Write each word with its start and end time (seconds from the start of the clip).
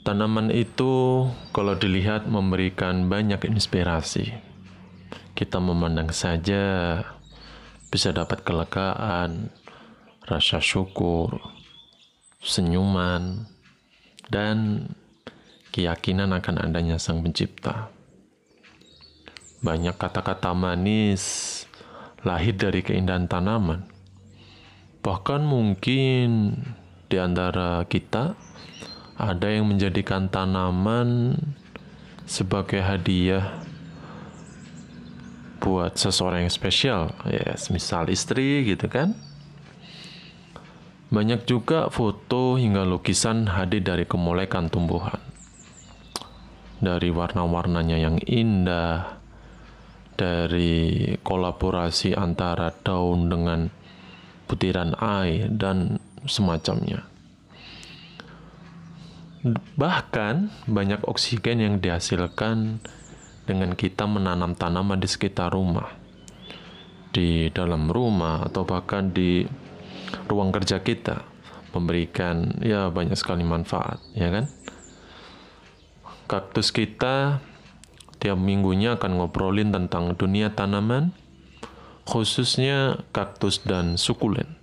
Tanaman 0.00 0.48
itu 0.48 1.28
kalau 1.52 1.76
dilihat 1.76 2.24
memberikan 2.24 3.12
banyak 3.12 3.44
inspirasi. 3.44 4.32
Kita 5.36 5.60
memandang 5.60 6.08
saja 6.08 6.96
bisa 7.92 8.08
dapat 8.08 8.40
kelegaan, 8.40 9.52
rasa 10.24 10.56
syukur, 10.64 11.44
senyuman, 12.40 13.44
dan 14.32 14.88
keyakinan 15.68 16.32
akan 16.32 16.56
adanya 16.64 16.96
Sang 16.96 17.20
Pencipta. 17.20 17.92
Banyak 19.60 20.00
kata-kata 20.00 20.56
manis 20.56 21.22
lahir 22.24 22.56
dari 22.56 22.80
keindahan 22.80 23.28
tanaman. 23.28 23.84
Bahkan 25.04 25.42
mungkin 25.44 26.56
di 27.12 27.16
antara 27.20 27.84
kita 27.84 28.36
ada 29.20 29.52
yang 29.52 29.68
menjadikan 29.68 30.32
tanaman 30.32 31.36
sebagai 32.24 32.80
hadiah 32.80 33.60
buat 35.60 35.92
seseorang 35.98 36.48
yang 36.48 36.54
spesial, 36.54 37.12
ya, 37.28 37.52
yes, 37.52 37.68
misal 37.68 38.08
istri 38.08 38.64
gitu 38.64 38.88
kan. 38.88 39.12
Banyak 41.10 41.44
juga 41.44 41.90
foto 41.92 42.56
hingga 42.56 42.86
lukisan 42.86 43.50
hadir 43.50 43.82
dari 43.84 44.08
kemolekan 44.08 44.72
tumbuhan. 44.72 45.18
Dari 46.80 47.12
warna-warnanya 47.12 47.98
yang 48.00 48.16
indah, 48.24 49.20
dari 50.16 51.12
kolaborasi 51.20 52.16
antara 52.16 52.72
daun 52.84 53.28
dengan 53.28 53.68
butiran 54.48 54.96
air 54.96 55.48
dan 55.52 56.00
semacamnya. 56.24 57.04
Bahkan 59.80 60.68
banyak 60.68 61.00
oksigen 61.08 61.64
yang 61.64 61.74
dihasilkan 61.80 62.76
dengan 63.48 63.72
kita 63.72 64.04
menanam 64.04 64.52
tanaman 64.52 65.00
di 65.00 65.08
sekitar 65.08 65.56
rumah, 65.56 65.88
di 67.08 67.48
dalam 67.48 67.88
rumah 67.88 68.44
atau 68.44 68.68
bahkan 68.68 69.08
di 69.08 69.48
ruang 70.28 70.52
kerja 70.52 70.84
kita, 70.84 71.24
memberikan 71.72 72.60
ya 72.60 72.92
banyak 72.92 73.16
sekali 73.16 73.40
manfaat, 73.40 73.96
ya 74.12 74.28
kan? 74.28 74.44
Kaktus 76.28 76.68
kita 76.68 77.40
tiap 78.20 78.36
minggunya 78.36 79.00
akan 79.00 79.24
ngobrolin 79.24 79.72
tentang 79.72 80.20
dunia 80.20 80.52
tanaman, 80.52 81.16
khususnya 82.04 83.08
kaktus 83.16 83.64
dan 83.64 83.96
sukulen, 83.96 84.60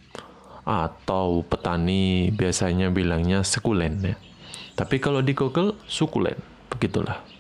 atau 0.70 1.42
petani 1.42 2.30
biasanya 2.30 2.94
bilangnya 2.94 3.42
sekulen 3.42 3.98
ya. 4.06 4.18
Tapi 4.78 5.02
kalau 5.02 5.26
di 5.26 5.34
Google, 5.34 5.74
sukulen. 5.90 6.38
Begitulah. 6.70 7.37